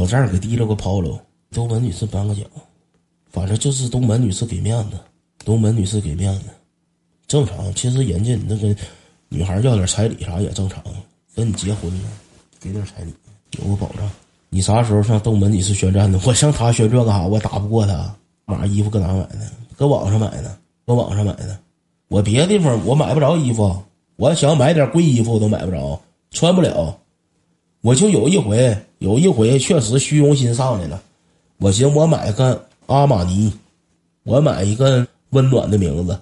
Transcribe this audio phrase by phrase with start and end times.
[0.00, 1.20] 老丈人给提了个跑喽，
[1.52, 2.42] 东门女士颁个奖，
[3.30, 4.96] 反正就是东门女士给面子，
[5.44, 6.46] 东门女士给面子，
[7.26, 7.70] 正常。
[7.74, 8.74] 其实人家那个
[9.28, 10.82] 女孩要点彩礼啥也正常，
[11.34, 12.08] 跟你结婚了，
[12.58, 13.12] 给点彩礼
[13.58, 14.10] 有个保障。
[14.48, 16.18] 你啥时候上东门女士宣战的？
[16.24, 17.26] 我向她宣战干啥？
[17.26, 18.16] 我打不过她。
[18.46, 19.52] 买衣服搁哪买的？
[19.76, 20.56] 搁网上买的，
[20.86, 21.58] 搁网上买的。
[22.08, 23.82] 我别的地方我买不着衣服，
[24.16, 26.98] 我想买点贵衣服我都买不着，穿不了。
[27.82, 31.00] 我就有一回，有一回确实虚荣心上来了，
[31.56, 33.50] 我寻我买个阿玛尼，
[34.24, 36.18] 我买一个温暖的名字，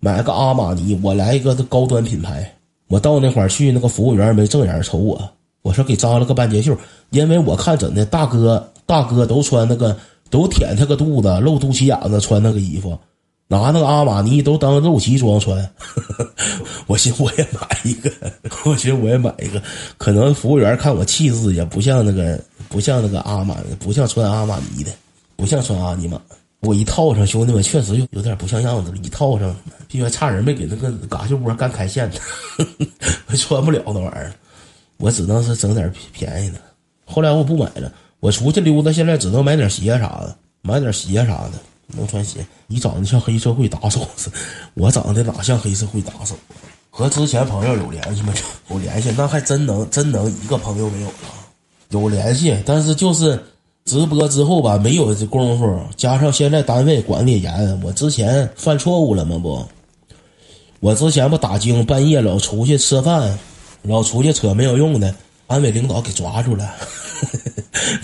[0.00, 2.52] 买个阿玛尼，我来一个高端品牌。
[2.88, 5.30] 我到那块儿去，那个服务员没正眼瞅我，
[5.62, 6.76] 我说给扎了个半截袖，
[7.10, 9.96] 因为我看怎的，大哥大哥都穿那个，
[10.28, 12.98] 都舔他个肚子，露肚脐眼子穿那个衣服。
[13.46, 15.56] 拿那个阿玛尼都当肉脐装穿，
[16.88, 18.10] 我寻我也买一个，
[18.64, 19.62] 我寻我也买一个。
[19.98, 24.90] 可能服务员看我气质也不像那个，不像那个阿玛，不像穿阿玛尼的，
[25.36, 26.20] 不像穿阿尼玛。
[26.60, 28.96] 我一套上，兄弟们确实有有点不像样子了。
[28.96, 29.54] 一套上，
[29.86, 32.18] 必须差人没给那个嘎秀波干开线的，
[33.36, 34.32] 穿不了那玩意儿。
[34.96, 36.58] 我只能是整点便宜的。
[37.04, 41.52] 后来我不买了，我出去溜达，现在只能买点鞋啥的，买点鞋啥的。
[41.96, 44.36] 能穿鞋，你长得像黑社会打手似的，
[44.74, 46.36] 我长得哪像黑社会打手？
[46.98, 48.34] 和之前朋友有联系吗？
[48.70, 51.14] 有联系，那还真能真能一个朋友没有了。
[51.90, 53.40] 有联系，但是就是
[53.84, 59.38] 直播之后吧，没有这功夫，加上现在单位管的严，我之前犯错误了吗？
[59.38, 59.64] 不，
[60.80, 63.38] 我之前不打精，半夜老出去吃饭，
[63.82, 65.14] 老出去扯没有用的，
[65.46, 66.68] 单位领导给抓住了。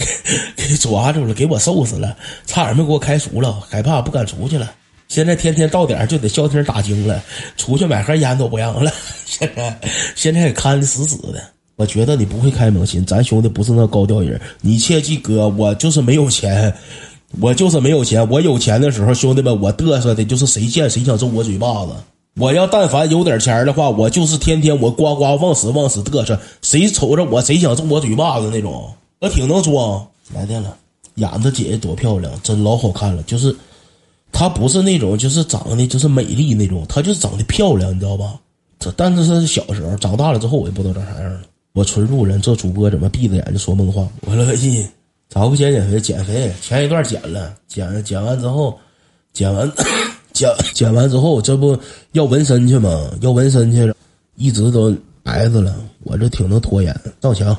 [0.57, 4.71] 给给抓住了，给我收拾了，差点没给我开除了，害怕不敢出去了。
[5.09, 7.23] 现在天天到点就得消停打精了，
[7.57, 8.91] 出去买盒烟都不让了。
[9.27, 9.79] 现在
[10.15, 11.43] 现在看的死死的。
[11.77, 14.41] 我觉得你不会开猛禽，咱兄弟不是那高调人。
[14.61, 16.73] 你切记哥，我就是没有钱，
[17.41, 18.29] 我就是没有钱。
[18.31, 21.93] 我有钱的时候，兄弟们，我嘚瑟的就是谁见谁想揍我嘴巴子。
[22.37, 28.93] 我要但凡有点钱的话，我就是天天我呱呱往死往死嘚瑟，谁瞅着我谁想揍我嘴巴子那种。
[29.21, 30.77] 我挺能装，来电了。
[31.17, 33.23] 演子姐姐多漂亮，真老好看了。
[33.25, 33.55] 就是，
[34.35, 38.39] 她不是那种就是长得就是美丽那种，她就是长得漂亮，你知道吧？
[38.81, 41.41] 这但是是小时候，长大了之后我也不知道长啥样了。
[41.73, 44.07] 我纯路人，这主播怎么闭着眼睛说梦话？
[44.23, 44.85] 我乐意，
[45.29, 46.01] 咋不减减肥？
[46.01, 48.77] 减肥前一段减了，减减完之后，
[49.33, 49.73] 减完
[50.33, 51.79] 减减完之后，这不
[52.13, 53.11] 要纹身去吗？
[53.21, 53.95] 要纹身去了，
[54.35, 55.75] 一直都挨着了。
[56.03, 56.95] 我这挺能拖延。
[57.21, 57.57] 赵强，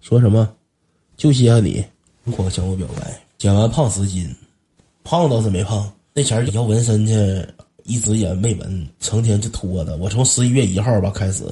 [0.00, 0.48] 说什么？
[1.16, 1.84] 就稀罕你，
[2.24, 3.20] 疯狂向我表白。
[3.36, 4.34] 减完胖十斤，
[5.08, 5.90] 胖倒是没胖。
[6.12, 7.14] 那前儿要纹身去，
[7.84, 9.96] 一直也没纹，成天就拖着。
[9.96, 11.44] 我从十一月一号吧开始，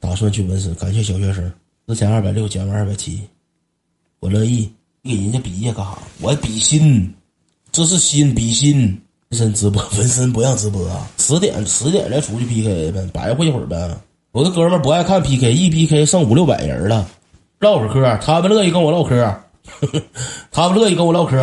[0.00, 0.74] 打算去纹身。
[0.74, 1.52] 感谢小学生，
[1.86, 3.20] 四千二百六，减完二百七，
[4.18, 4.68] 我乐意。
[5.02, 5.98] 你给人家比呀干啥？
[6.20, 7.14] 我比心，
[7.70, 9.00] 这是心比心。
[9.30, 10.84] 纹身直播，纹身不让直播。
[11.16, 13.96] 十点十点再出去 PK 呗，白活一会儿呗。
[14.32, 17.08] 我的哥们不爱看 PK，一 PK 剩五六百人了。
[17.60, 19.32] 唠会嗑，他们乐意跟我唠嗑，
[20.50, 21.36] 他们乐意跟我唠嗑。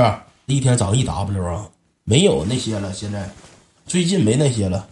[0.47, 1.67] 一天涨一 W 啊，
[2.05, 2.93] 没有那些了。
[2.93, 3.29] 现在
[3.85, 4.87] 最近没那些了。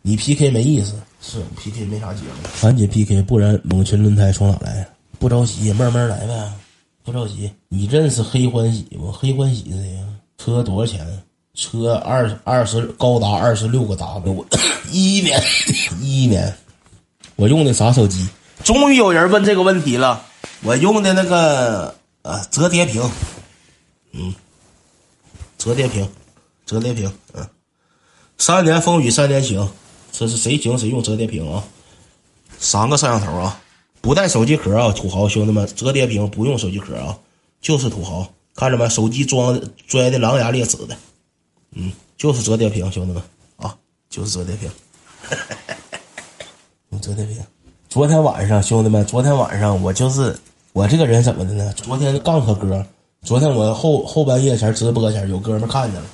[0.00, 4.86] 你 PK 没意思，是 PK 没啥节目，赶紧 PK，不然猛禽轮胎从哪来？
[5.18, 6.52] 不着急，慢慢来呗，
[7.02, 7.50] 不着急。
[7.68, 9.12] 你认识黑欢喜不？
[9.12, 10.04] 黑欢喜是谁呀？
[10.38, 11.06] 车多少钱？
[11.52, 14.46] 车二二十，高达二十六个 W，
[14.90, 15.38] 一 一年
[16.00, 16.50] 一一年。
[17.36, 18.26] 我用的啥手机？
[18.62, 20.24] 终于有人问这个问题了。
[20.62, 23.02] 我用的那个呃折叠屏，
[24.12, 24.34] 嗯，
[25.64, 26.06] 折叠屏，
[26.66, 27.48] 折叠屏，嗯，
[28.36, 29.66] 三年风雨三年晴，
[30.12, 31.64] 这是谁行谁用折叠屏啊？
[32.58, 33.58] 三个摄像头啊，
[34.02, 37.18] 不带手机壳啊，土豪兄弟们，折叠屏不用手机壳啊，
[37.62, 38.86] 就是土豪，看着没？
[38.90, 40.94] 手机装的拽的狼牙裂齿的，
[41.70, 43.22] 嗯，就是折叠屏，兄弟们
[43.56, 43.74] 啊，
[44.10, 44.70] 就是折叠屏，
[46.92, 47.42] 用折叠屏。
[47.88, 50.38] 昨天晚上，兄弟们，昨天晚上我就是。
[50.74, 51.72] 我这个人怎么的呢？
[51.74, 52.84] 昨天杠和哥，
[53.24, 56.06] 昨天我后后半夜前直播前有哥们看见了，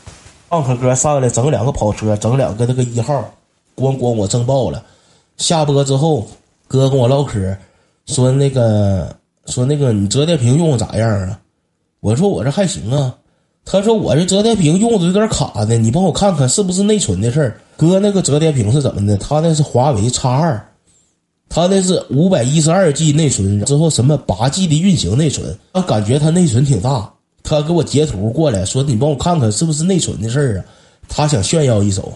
[0.49, 3.29] 杠和哥上来整两个跑车，整两个那个一号，
[3.75, 4.81] 咣咣我震爆了。
[5.37, 6.25] 下播之后，
[6.69, 7.57] 哥跟我唠嗑，
[8.07, 9.13] 说那个
[9.47, 11.41] 说那个你折叠屏用的咋样啊？
[11.99, 13.13] 我说我这还行啊。
[13.65, 17.61] 他说我这折叠屏用的有点卡呢，你帮我看看是不是内存的事儿。
[17.77, 19.17] 哥那个折叠屏是怎么的？
[19.17, 20.65] 他那是华为 X 二。
[21.51, 27.13] 他那是五百一十二 G 内存，之后什么八 G 的运行内存，他感觉他内存挺大。
[27.43, 30.65] 他给我截图过来说：“你帮我看看是不是内存的事儿啊？”
[31.09, 32.13] 他想炫耀一手，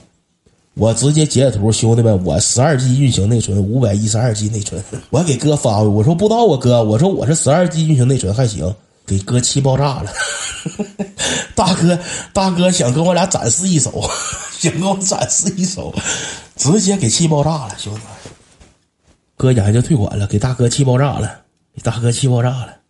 [0.75, 8.73] 我直接截图，兄弟们，我十二 G 运行内存，五百一十二 G 内存，我给哥发，我说不知道啊，哥，我说我是十二 G 运行内存还行，
[9.05, 10.13] 给哥气爆炸了。
[11.57, 11.99] 大哥，
[12.33, 14.09] 大哥想跟我俩展示一手，
[14.61, 15.93] 想跟我展示一手，
[16.55, 18.01] 直接给气爆炸了，兄弟。
[19.37, 21.43] 哥眼睛退款了，给大哥气爆炸了，
[21.75, 22.84] 给大哥气爆炸了。